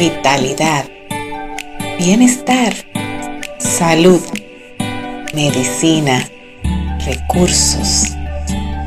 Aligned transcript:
vitalidad, 0.00 0.88
bienestar, 1.98 2.72
salud, 3.58 4.22
medicina, 5.34 6.26
recursos, 7.04 8.06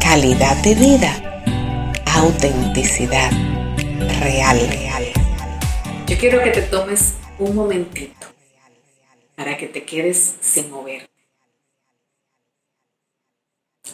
calidad 0.01 0.57
de 0.63 0.73
vida, 0.73 1.13
autenticidad 2.15 3.29
real, 4.21 4.59
real. 4.67 5.03
Yo 6.07 6.17
quiero 6.17 6.41
que 6.41 6.49
te 6.49 6.63
tomes 6.63 7.13
un 7.37 7.53
momentito 7.53 8.25
para 9.35 9.55
que 9.55 9.67
te 9.67 9.83
quedes 9.83 10.37
sin 10.41 10.71
mover. 10.71 11.07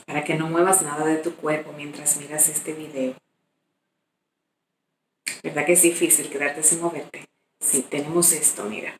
Para 0.05 0.23
que 0.23 0.35
no 0.35 0.47
muevas 0.47 0.83
nada 0.83 1.05
de 1.05 1.17
tu 1.17 1.35
cuerpo 1.35 1.73
mientras 1.75 2.15
miras 2.15 2.47
este 2.47 2.71
video. 2.71 3.13
¿Verdad 5.43 5.65
que 5.65 5.73
es 5.73 5.81
difícil 5.81 6.29
quedarte 6.29 6.63
sin 6.63 6.81
moverte? 6.81 7.27
Sí, 7.59 7.85
tenemos 7.89 8.31
esto, 8.33 8.65
mira. 8.65 8.99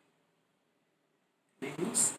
¿Vemos? 1.59 2.13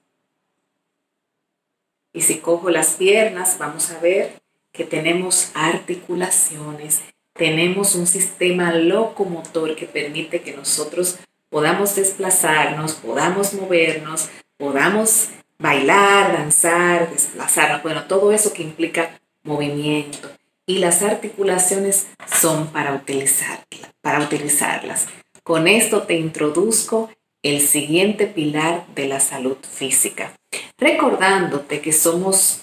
Y 2.12 2.23
si 2.23 2.38
cojo 2.38 2.70
las 2.70 2.95
piernas, 2.95 3.56
vamos 3.59 3.91
a 3.91 4.01
ver 4.01 4.41
que 4.73 4.84
tenemos 4.84 5.51
articulaciones, 5.55 7.02
tenemos 7.34 7.95
un 7.95 8.06
sistema 8.06 8.73
locomotor 8.73 9.77
que 9.77 9.87
permite 9.87 10.43
que 10.43 10.52
nosotros 10.52 11.18
podamos 11.48 11.95
desplazarnos, 11.95 12.95
podamos 12.95 13.55
movernos, 13.55 14.29
podamos 14.57 15.30
bailar, 15.59 16.32
danzar, 16.32 17.10
desplazarnos, 17.10 17.82
bueno, 17.82 18.05
todo 18.07 18.32
eso 18.32 18.52
que 18.52 18.62
implica 18.62 19.21
movimiento. 19.43 20.30
Y 20.66 20.79
las 20.79 21.02
articulaciones 21.02 22.07
son 22.41 22.68
para, 22.68 22.95
utilizar, 22.95 23.65
para 24.10 24.24
utilizarlas. 24.24 25.06
Con 25.45 25.69
esto 25.69 26.02
te 26.02 26.18
introduzco 26.18 27.10
el 27.45 27.60
siguiente 27.60 28.27
pilar 28.27 28.84
de 28.96 29.06
la 29.06 29.21
salud 29.21 29.57
física, 29.62 30.35
recordándote 30.79 31.80
que 31.80 31.93
somos 31.93 32.62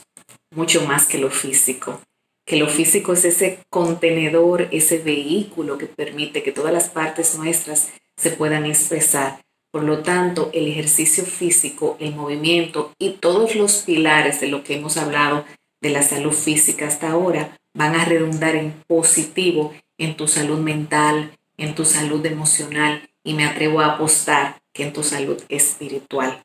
mucho 0.54 0.86
más 0.86 1.06
que 1.06 1.20
lo 1.20 1.30
físico, 1.30 2.02
que 2.46 2.58
lo 2.58 2.68
físico 2.68 3.14
es 3.14 3.24
ese 3.24 3.60
contenedor, 3.70 4.68
ese 4.72 4.98
vehículo 4.98 5.78
que 5.78 5.86
permite 5.86 6.44
que 6.44 6.52
todas 6.52 6.74
las 6.74 6.90
partes 6.90 7.38
nuestras 7.38 7.94
se 8.18 8.32
puedan 8.32 8.66
expresar. 8.66 9.40
Por 9.72 9.84
lo 9.84 10.00
tanto, 10.04 10.50
el 10.54 10.68
ejercicio 10.68 11.24
físico, 11.24 11.96
el 12.02 12.14
movimiento 12.14 12.92
y 13.00 13.12
todos 13.12 13.56
los 13.56 13.84
pilares 13.84 14.42
de 14.42 14.48
lo 14.48 14.66
que 14.66 14.76
hemos 14.76 14.98
hablado 14.98 15.46
de 15.82 15.92
la 15.92 16.02
salud 16.02 16.34
física 16.34 16.88
hasta 16.88 17.10
ahora 17.10 17.58
van 17.78 17.96
a 17.96 18.06
redundar 18.06 18.56
en 18.56 18.74
positivo 18.88 19.72
en 20.00 20.18
tu 20.18 20.28
salud 20.28 20.58
mental, 20.58 21.32
en 21.58 21.76
tu 21.76 21.86
salud 21.86 22.26
emocional 22.26 23.08
y 23.24 23.36
me 23.36 23.46
atrevo 23.46 23.82
a 23.82 23.94
apostar 23.94 24.58
que 24.74 24.84
en 24.84 24.94
tu 24.94 25.04
salud 25.04 25.40
espiritual. 25.48 26.44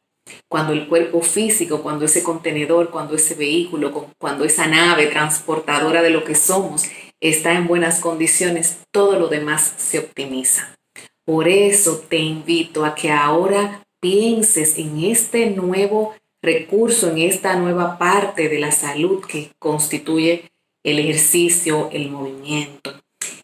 Cuando 0.48 0.74
el 0.74 0.86
cuerpo 0.88 1.22
físico, 1.22 1.82
cuando 1.82 2.04
ese 2.04 2.22
contenedor, 2.22 2.90
cuando 2.90 3.14
ese 3.14 3.34
vehículo, 3.34 4.10
cuando 4.18 4.44
esa 4.44 4.66
nave 4.66 5.06
transportadora 5.06 6.02
de 6.02 6.10
lo 6.10 6.22
que 6.22 6.34
somos 6.34 6.84
está 7.20 7.54
en 7.54 7.66
buenas 7.66 8.00
condiciones, 8.00 8.80
todo 8.90 9.18
lo 9.18 9.28
demás 9.28 9.74
se 9.78 10.00
optimiza. 10.00 10.76
Por 11.24 11.48
eso 11.48 12.04
te 12.08 12.18
invito 12.18 12.84
a 12.84 12.94
que 12.94 13.10
ahora 13.10 13.82
pienses 14.00 14.78
en 14.78 15.02
este 15.04 15.50
nuevo 15.50 16.14
recurso, 16.42 17.10
en 17.10 17.18
esta 17.18 17.56
nueva 17.56 17.98
parte 17.98 18.48
de 18.48 18.58
la 18.58 18.72
salud 18.72 19.24
que 19.24 19.50
constituye 19.58 20.51
el 20.82 20.98
ejercicio, 20.98 21.88
el 21.92 22.10
movimiento. 22.10 22.92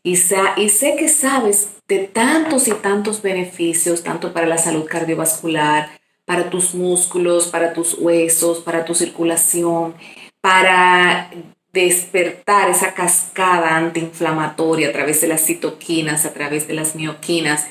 Y, 0.02 0.12
y 0.12 0.68
sé 0.68 0.96
que 0.96 1.08
sabes 1.08 1.70
de 1.88 2.00
tantos 2.00 2.68
y 2.68 2.72
tantos 2.72 3.22
beneficios, 3.22 4.02
tanto 4.02 4.32
para 4.32 4.46
la 4.46 4.58
salud 4.58 4.84
cardiovascular, 4.84 5.90
para 6.24 6.50
tus 6.50 6.74
músculos, 6.74 7.48
para 7.48 7.72
tus 7.72 7.94
huesos, 7.94 8.58
para 8.60 8.84
tu 8.84 8.94
circulación, 8.94 9.94
para 10.40 11.30
despertar 11.72 12.70
esa 12.70 12.94
cascada 12.94 13.76
antiinflamatoria 13.76 14.88
a 14.88 14.92
través 14.92 15.20
de 15.20 15.28
las 15.28 15.44
citoquinas, 15.44 16.24
a 16.24 16.32
través 16.32 16.66
de 16.66 16.74
las 16.74 16.94
mioquinas 16.94 17.66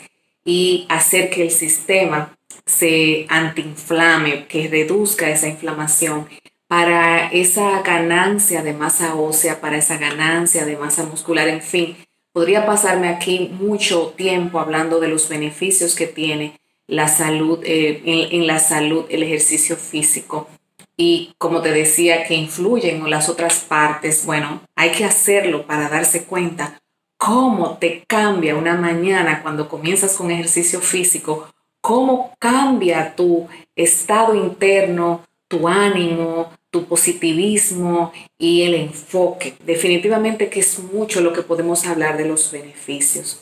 y 0.46 0.86
hacer 0.90 1.30
que 1.30 1.44
el 1.44 1.52
sistema 1.52 2.38
se 2.66 3.26
antiinflame, 3.30 4.48
que 4.48 4.68
reduzca 4.68 5.30
esa 5.30 5.48
inflamación 5.48 6.28
para 6.68 7.28
esa 7.28 7.82
ganancia 7.82 8.62
de 8.62 8.74
masa 8.74 9.16
ósea, 9.16 9.62
para 9.62 9.78
esa 9.78 9.98
ganancia 9.98 10.66
de 10.66 10.78
masa 10.78 11.04
muscular, 11.04 11.48
en 11.48 11.62
fin, 11.62 11.98
podría 12.34 12.66
pasarme 12.66 13.08
aquí 13.10 13.52
mucho 13.60 14.14
tiempo 14.16 14.60
hablando 14.60 15.00
de 15.00 15.08
los 15.08 15.30
beneficios 15.30 15.96
que 15.96 16.08
tiene 16.08 16.60
la 16.88 17.08
salud, 17.08 17.60
eh, 17.64 18.02
en, 18.06 18.48
la 18.48 18.60
salud, 18.60 19.06
el 19.10 19.24
ejercicio 19.24 19.76
físico. 19.76 20.48
Y 20.96 21.34
como 21.38 21.62
te 21.62 21.72
decía, 21.72 22.26
que 22.26 22.34
influyen 22.34 22.98
en 22.98 23.10
las 23.10 23.30
otras 23.30 23.60
partes, 23.60 24.26
bueno, 24.26 24.62
hay 24.76 24.92
que 24.92 25.06
hacerlo 25.06 25.68
para 25.68 25.90
darse 25.90 26.26
cuenta 26.26 26.82
cómo 27.18 27.78
te 27.78 28.04
cambia 28.08 28.56
una 28.56 28.76
mañana 28.76 29.42
cuando 29.42 29.70
comienzas 29.70 30.16
con 30.16 30.32
ejercicio 30.32 30.80
físico, 30.80 31.48
cómo 31.82 32.36
cambia 32.40 33.16
tu 33.16 33.48
estado 33.76 34.36
interno, 34.36 35.26
tu 35.48 35.68
ánimo, 35.68 36.52
tu 36.70 36.86
positivismo 36.86 38.12
y 38.38 38.64
el 38.64 38.76
enfoque. 38.76 39.56
Definitivamente 39.66 40.50
que 40.50 40.60
es 40.60 40.80
mucho 40.80 41.22
lo 41.22 41.34
que 41.34 41.42
podemos 41.44 41.86
hablar 41.86 42.18
de 42.18 42.26
los 42.26 42.52
beneficios. 42.52 43.42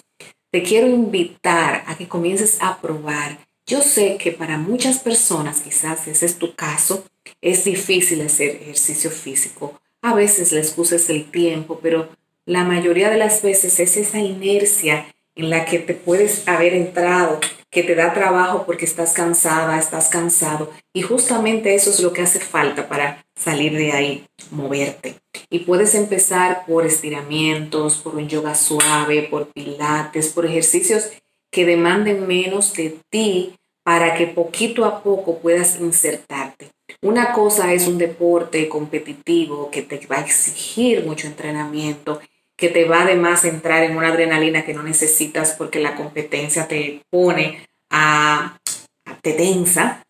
Te 0.51 0.63
quiero 0.63 0.87
invitar 0.87 1.83
a 1.87 1.97
que 1.97 2.07
comiences 2.07 2.57
a 2.61 2.79
probar. 2.81 3.39
Yo 3.67 3.81
sé 3.81 4.17
que 4.17 4.31
para 4.31 4.57
muchas 4.57 4.99
personas, 4.99 5.61
quizás 5.61 6.07
ese 6.07 6.25
es 6.25 6.37
tu 6.37 6.55
caso, 6.55 7.03
es 7.41 7.65
difícil 7.65 8.21
hacer 8.21 8.51
ejercicio 8.61 9.09
físico. 9.09 9.81
A 10.01 10.13
veces 10.13 10.51
la 10.51 10.59
excusa 10.59 10.97
el 11.09 11.31
tiempo, 11.31 11.79
pero 11.81 12.09
la 12.45 12.63
mayoría 12.63 13.09
de 13.09 13.17
las 13.17 13.41
veces 13.41 13.79
es 13.79 13.97
esa 13.97 14.19
inercia 14.19 15.07
en 15.35 15.49
la 15.49 15.65
que 15.65 15.79
te 15.79 15.95
puedes 15.95 16.47
haber 16.47 16.73
entrado, 16.73 17.39
que 17.75 17.83
te 17.83 17.93
da 17.93 18.13
trabajo 18.13 18.63
porque 18.65 18.85
estás 18.85 19.11
cansada, 19.11 19.77
estás 19.77 20.07
cansado. 20.07 20.71
Y 20.93 21.01
justamente 21.01 21.75
eso 21.75 21.89
es 21.89 21.99
lo 21.99 22.13
que 22.13 22.21
hace 22.21 22.39
falta 22.39 22.87
para 22.87 23.25
salir 23.35 23.75
de 23.75 23.91
ahí, 23.91 24.25
moverte. 24.49 25.17
Y 25.49 25.59
puedes 25.59 25.93
empezar 25.93 26.65
por 26.65 26.85
estiramientos, 26.85 27.97
por 27.97 28.15
un 28.15 28.29
yoga 28.29 28.55
suave, 28.55 29.23
por 29.23 29.47
pilates, 29.47 30.29
por 30.29 30.45
ejercicios 30.45 31.11
que 31.51 31.65
demanden 31.65 32.25
menos 32.25 32.73
de 32.75 32.97
ti 33.09 33.55
para 33.83 34.15
que 34.15 34.27
poquito 34.27 34.85
a 34.85 35.03
poco 35.03 35.39
puedas 35.39 35.77
insertarte. 35.81 36.69
Una 37.01 37.33
cosa 37.33 37.73
es 37.73 37.87
un 37.87 37.97
deporte 37.97 38.69
competitivo 38.69 39.69
que 39.69 39.81
te 39.81 39.99
va 40.07 40.19
a 40.19 40.21
exigir 40.21 41.05
mucho 41.05 41.27
entrenamiento 41.27 42.21
que 42.57 42.69
te 42.69 42.85
va 42.85 43.01
además 43.01 43.43
a 43.43 43.49
entrar 43.49 43.83
en 43.83 43.97
una 43.97 44.09
adrenalina 44.09 44.65
que 44.65 44.73
no 44.73 44.83
necesitas 44.83 45.53
porque 45.57 45.79
la 45.79 45.95
competencia 45.95 46.67
te 46.67 47.01
pone 47.09 47.65
a, 47.89 48.57
te 49.21 49.33
tensa. 49.33 50.03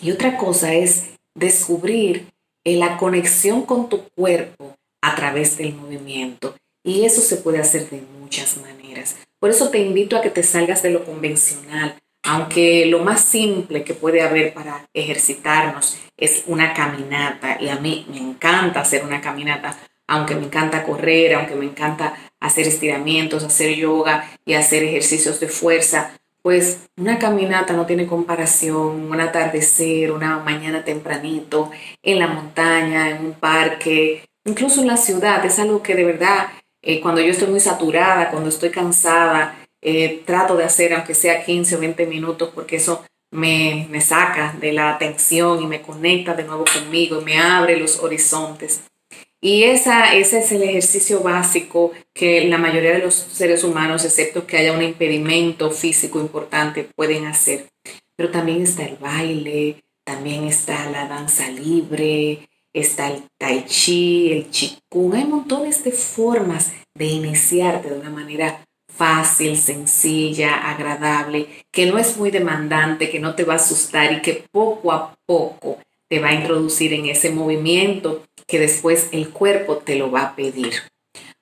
Y 0.00 0.12
otra 0.12 0.36
cosa 0.36 0.72
es 0.74 1.14
descubrir 1.34 2.28
la 2.64 2.96
conexión 2.96 3.62
con 3.62 3.88
tu 3.88 4.08
cuerpo 4.10 4.74
a 5.02 5.14
través 5.14 5.58
del 5.58 5.74
movimiento. 5.74 6.56
Y 6.84 7.04
eso 7.04 7.20
se 7.20 7.36
puede 7.36 7.58
hacer 7.58 7.88
de 7.90 8.02
muchas 8.20 8.56
maneras. 8.58 9.16
Por 9.40 9.50
eso 9.50 9.70
te 9.70 9.78
invito 9.78 10.16
a 10.16 10.22
que 10.22 10.30
te 10.30 10.42
salgas 10.42 10.82
de 10.82 10.90
lo 10.90 11.04
convencional, 11.04 11.98
aunque 12.22 12.86
lo 12.86 13.00
más 13.00 13.22
simple 13.22 13.84
que 13.84 13.94
puede 13.94 14.22
haber 14.22 14.54
para 14.54 14.86
ejercitarnos 14.94 15.98
es 16.16 16.44
una 16.46 16.72
caminata. 16.72 17.58
Y 17.60 17.68
a 17.68 17.76
mí 17.76 18.06
me 18.08 18.18
encanta 18.18 18.80
hacer 18.80 19.04
una 19.04 19.20
caminata 19.20 19.76
aunque 20.06 20.34
me 20.34 20.46
encanta 20.46 20.84
correr, 20.84 21.34
aunque 21.34 21.54
me 21.54 21.64
encanta 21.64 22.14
hacer 22.40 22.66
estiramientos, 22.66 23.44
hacer 23.44 23.74
yoga 23.74 24.30
y 24.44 24.54
hacer 24.54 24.82
ejercicios 24.82 25.40
de 25.40 25.48
fuerza, 25.48 26.16
pues 26.42 26.80
una 26.98 27.18
caminata 27.18 27.72
no 27.72 27.86
tiene 27.86 28.06
comparación, 28.06 29.10
un 29.10 29.20
atardecer, 29.20 30.12
una 30.12 30.38
mañana 30.40 30.84
tempranito, 30.84 31.70
en 32.02 32.18
la 32.18 32.26
montaña, 32.26 33.10
en 33.10 33.24
un 33.24 33.32
parque, 33.32 34.24
incluso 34.44 34.82
en 34.82 34.88
la 34.88 34.98
ciudad, 34.98 35.44
es 35.46 35.58
algo 35.58 35.82
que 35.82 35.94
de 35.94 36.04
verdad, 36.04 36.48
eh, 36.82 37.00
cuando 37.00 37.22
yo 37.22 37.30
estoy 37.30 37.48
muy 37.48 37.60
saturada, 37.60 38.30
cuando 38.30 38.50
estoy 38.50 38.70
cansada, 38.70 39.56
eh, 39.80 40.22
trato 40.26 40.56
de 40.56 40.64
hacer 40.64 40.94
aunque 40.94 41.14
sea 41.14 41.44
15 41.44 41.76
o 41.76 41.80
20 41.80 42.06
minutos 42.06 42.50
porque 42.54 42.76
eso 42.76 43.04
me, 43.34 44.00
saca 44.00 44.54
de 44.58 44.72
la 44.72 44.96
tensión 44.96 45.62
y 45.62 45.66
me 45.66 45.82
conecta 45.82 46.34
de 46.34 46.44
nuevo 46.44 46.64
conmigo 46.64 47.20
y 47.20 47.24
me 47.24 47.38
abre 47.38 47.76
los 47.76 48.00
horizontes. 48.00 48.82
Y 49.44 49.64
esa, 49.64 50.14
ese 50.14 50.38
es 50.38 50.52
el 50.52 50.62
ejercicio 50.62 51.20
básico 51.20 51.92
que 52.14 52.46
la 52.46 52.56
mayoría 52.56 52.92
de 52.92 53.00
los 53.00 53.12
seres 53.14 53.62
humanos, 53.62 54.02
excepto 54.02 54.46
que 54.46 54.56
haya 54.56 54.72
un 54.72 54.80
impedimento 54.80 55.70
físico 55.70 56.18
importante, 56.18 56.88
pueden 56.96 57.26
hacer. 57.26 57.68
Pero 58.16 58.30
también 58.30 58.62
está 58.62 58.86
el 58.86 58.96
baile, 58.96 59.84
también 60.02 60.44
está 60.44 60.88
la 60.88 61.06
danza 61.08 61.50
libre, 61.50 62.48
está 62.72 63.08
el 63.08 63.24
tai 63.36 63.66
chi, 63.66 64.32
el 64.32 64.46
qigong. 64.46 65.14
Hay 65.14 65.24
montones 65.26 65.84
de 65.84 65.92
formas 65.92 66.72
de 66.94 67.04
iniciarte 67.04 67.90
de 67.90 68.00
una 68.00 68.08
manera 68.08 68.64
fácil, 68.88 69.58
sencilla, 69.58 70.70
agradable, 70.70 71.48
que 71.70 71.84
no 71.84 71.98
es 71.98 72.16
muy 72.16 72.30
demandante, 72.30 73.10
que 73.10 73.20
no 73.20 73.34
te 73.34 73.44
va 73.44 73.52
a 73.52 73.56
asustar 73.56 74.10
y 74.10 74.22
que 74.22 74.46
poco 74.50 74.90
a 74.90 75.14
poco 75.26 75.80
te 76.08 76.20
va 76.20 76.28
a 76.28 76.34
introducir 76.34 76.92
en 76.92 77.06
ese 77.06 77.30
movimiento 77.30 78.22
que 78.46 78.58
después 78.58 79.08
el 79.12 79.30
cuerpo 79.30 79.78
te 79.78 79.96
lo 79.96 80.10
va 80.10 80.22
a 80.22 80.36
pedir. 80.36 80.74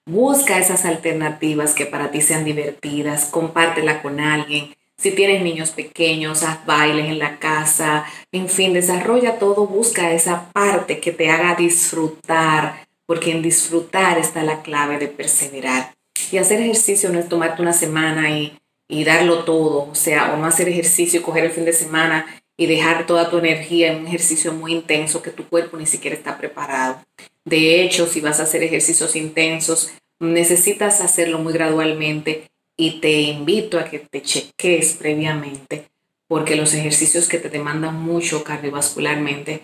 Busca 0.06 0.59
esas 0.59 0.85
alternativas 0.85 1.75
que 1.75 1.87
para 1.87 2.11
ti 2.11 2.20
sean 2.20 2.44
divertidas, 2.44 3.26
compártela 3.26 4.03
con 4.03 4.20
alguien. 4.20 4.75
Si 4.99 5.12
tienes 5.12 5.43
niños 5.43 5.70
pequeños, 5.70 6.43
haz 6.43 6.64
bailes 6.67 7.06
en 7.06 7.19
la 7.19 7.38
casa, 7.38 8.05
en 8.31 8.49
fin, 8.49 8.73
desarrolla 8.73 9.38
todo, 9.38 9.67
busca 9.67 10.12
esa 10.12 10.50
parte 10.53 11.00
que 11.00 11.12
te 11.12 11.31
haga 11.31 11.55
disfrutar, 11.55 12.87
porque 13.06 13.32
en 13.32 13.43
disfrutar 13.43 14.19
está 14.19 14.43
la 14.43 14.62
clave 14.62 14.99
de 14.99 15.08
perseverar. 15.08 15.94
Y 16.31 16.38
hacer 16.38 16.61
ejercicio 16.61 17.11
no 17.11 17.19
es 17.19 17.29
tomarte 17.29 17.62
una 17.62 17.73
semana 17.73 18.31
y, 18.31 18.58
y 18.88 19.05
darlo 19.05 19.44
todo, 19.44 19.88
o 19.91 19.94
sea, 19.94 20.32
o 20.32 20.37
no 20.37 20.47
hacer 20.47 20.69
ejercicio 20.69 21.20
y 21.20 21.23
coger 21.23 21.44
el 21.44 21.53
fin 21.53 21.65
de 21.65 21.73
semana 21.73 22.42
y 22.56 22.66
dejar 22.66 23.06
toda 23.06 23.31
tu 23.31 23.38
energía 23.38 23.93
en 23.93 24.00
un 24.00 24.06
ejercicio 24.06 24.52
muy 24.52 24.72
intenso 24.72 25.22
que 25.22 25.31
tu 25.31 25.49
cuerpo 25.49 25.76
ni 25.76 25.87
siquiera 25.87 26.16
está 26.16 26.38
preparado. 26.38 27.02
De 27.44 27.82
hecho, 27.82 28.06
si 28.06 28.20
vas 28.20 28.40
a 28.40 28.44
hacer 28.44 28.62
ejercicios 28.62 29.16
intensos, 29.16 29.93
necesitas 30.20 31.00
hacerlo 31.00 31.38
muy 31.38 31.52
gradualmente 31.52 32.50
y 32.76 33.00
te 33.00 33.20
invito 33.20 33.78
a 33.78 33.84
que 33.84 33.99
te 33.99 34.22
cheques 34.22 34.94
previamente 34.94 35.87
porque 36.32 36.56
los 36.56 36.72
ejercicios 36.72 37.28
que 37.28 37.38
te 37.38 37.50
demandan 37.50 38.00
mucho 38.00 38.43
cardiovascularmente 38.43 39.60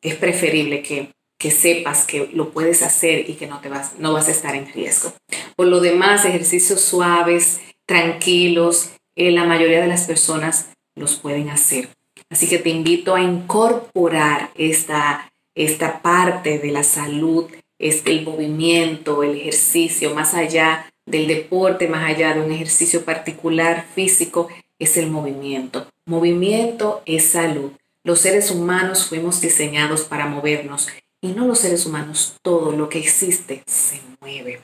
es 0.00 0.14
preferible 0.14 0.82
que, 0.82 1.12
que 1.38 1.50
sepas 1.50 2.06
que 2.06 2.30
lo 2.32 2.52
puedes 2.52 2.82
hacer 2.82 3.28
y 3.28 3.34
que 3.34 3.46
no, 3.46 3.60
te 3.60 3.68
vas, 3.68 3.98
no 3.98 4.12
vas 4.14 4.28
a 4.28 4.30
estar 4.30 4.54
en 4.54 4.72
riesgo. 4.72 5.12
Por 5.56 5.66
lo 5.66 5.80
demás, 5.80 6.24
ejercicios 6.24 6.80
suaves, 6.80 7.60
tranquilos, 7.84 8.92
eh, 9.14 9.30
la 9.30 9.44
mayoría 9.44 9.82
de 9.82 9.88
las 9.88 10.06
personas 10.06 10.70
los 10.94 11.16
pueden 11.16 11.50
hacer. 11.50 11.90
Así 12.30 12.48
que 12.48 12.58
te 12.58 12.70
invito 12.70 13.14
a 13.14 13.20
incorporar 13.20 14.50
esta, 14.54 15.30
esta 15.54 16.00
parte 16.00 16.58
de 16.58 16.70
la 16.70 16.84
salud, 16.84 17.46
este, 17.78 18.12
el 18.12 18.24
movimiento, 18.24 19.22
el 19.22 19.36
ejercicio, 19.36 20.14
más 20.14 20.34
allá 20.34 20.90
del 21.06 21.26
deporte, 21.26 21.88
más 21.88 22.08
allá 22.08 22.34
de 22.34 22.40
un 22.40 22.52
ejercicio 22.52 23.04
particular 23.04 23.84
físico, 23.94 24.48
es 24.78 24.96
el 24.96 25.10
movimiento. 25.10 25.88
Movimiento 26.06 27.02
es 27.04 27.26
salud. 27.26 27.72
Los 28.04 28.20
seres 28.20 28.50
humanos 28.50 29.06
fuimos 29.06 29.40
diseñados 29.40 30.02
para 30.02 30.26
movernos 30.26 30.88
y 31.20 31.28
no 31.28 31.46
los 31.46 31.58
seres 31.58 31.84
humanos, 31.84 32.36
todo 32.42 32.72
lo 32.72 32.88
que 32.88 32.98
existe 32.98 33.62
se 33.66 34.00
mueve. 34.20 34.60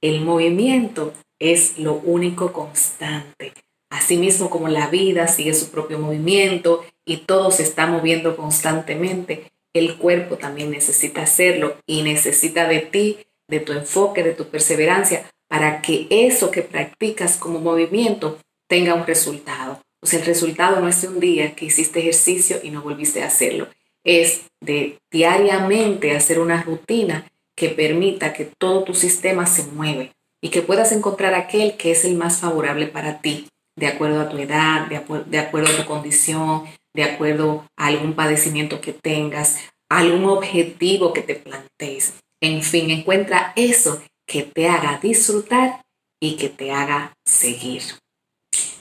El 0.00 0.22
movimiento 0.22 1.12
es 1.38 1.78
lo 1.78 1.94
único 1.94 2.52
constante. 2.52 3.52
Asimismo 3.92 4.48
como 4.48 4.68
la 4.68 4.86
vida 4.86 5.28
sigue 5.28 5.52
su 5.52 5.70
propio 5.70 5.98
movimiento 5.98 6.82
y 7.04 7.18
todo 7.18 7.50
se 7.50 7.62
está 7.62 7.86
moviendo 7.86 8.38
constantemente, 8.38 9.52
el 9.74 9.98
cuerpo 9.98 10.38
también 10.38 10.70
necesita 10.70 11.20
hacerlo 11.20 11.76
y 11.86 12.00
necesita 12.00 12.66
de 12.66 12.80
ti, 12.80 13.18
de 13.48 13.60
tu 13.60 13.74
enfoque, 13.74 14.22
de 14.22 14.32
tu 14.32 14.46
perseverancia, 14.48 15.30
para 15.46 15.82
que 15.82 16.06
eso 16.08 16.50
que 16.50 16.62
practicas 16.62 17.36
como 17.36 17.60
movimiento 17.60 18.38
tenga 18.66 18.94
un 18.94 19.06
resultado. 19.06 19.82
O 20.00 20.06
sea, 20.06 20.20
el 20.20 20.24
resultado 20.24 20.80
no 20.80 20.88
es 20.88 21.02
de 21.02 21.08
un 21.08 21.20
día 21.20 21.54
que 21.54 21.66
hiciste 21.66 22.00
ejercicio 22.00 22.60
y 22.62 22.70
no 22.70 22.80
volviste 22.80 23.22
a 23.22 23.26
hacerlo. 23.26 23.68
Es 24.04 24.46
de 24.62 25.00
diariamente 25.10 26.16
hacer 26.16 26.40
una 26.40 26.62
rutina 26.62 27.30
que 27.54 27.68
permita 27.68 28.32
que 28.32 28.46
todo 28.46 28.84
tu 28.84 28.94
sistema 28.94 29.44
se 29.44 29.64
mueve 29.64 30.12
y 30.40 30.48
que 30.48 30.62
puedas 30.62 30.92
encontrar 30.92 31.34
aquel 31.34 31.76
que 31.76 31.90
es 31.90 32.06
el 32.06 32.16
más 32.16 32.38
favorable 32.38 32.86
para 32.86 33.20
ti, 33.20 33.48
de 33.76 33.86
acuerdo 33.86 34.20
a 34.20 34.28
tu 34.28 34.38
edad, 34.38 34.86
de, 34.86 34.96
acuerdo 34.96 35.72
a 35.72 35.76
tu 35.76 35.86
condición, 35.86 36.64
de 36.94 37.04
acuerdo 37.04 37.66
a 37.76 37.86
algún 37.86 38.14
padecimiento 38.14 38.80
que 38.80 38.92
tengas, 38.92 39.58
algún 39.88 40.24
objetivo 40.24 41.12
que 41.12 41.22
te 41.22 41.34
plantees. 41.34 42.14
En 42.40 42.62
fin, 42.62 42.90
encuentra 42.90 43.52
eso 43.56 44.02
que 44.26 44.42
te 44.42 44.68
haga 44.68 44.98
disfrutar 45.02 45.82
y 46.20 46.36
que 46.36 46.48
te 46.48 46.72
haga 46.72 47.12
seguir. 47.24 47.82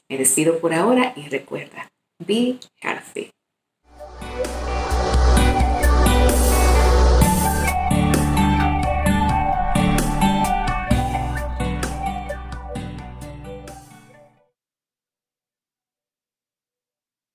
Me 0.09 0.17
despido 0.17 0.59
por 0.59 0.73
ahora 0.73 1.13
y 1.15 1.27
recuerda, 1.29 1.89
be 2.19 2.57
healthy. 2.81 3.31